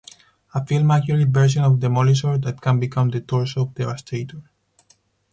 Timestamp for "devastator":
3.75-4.41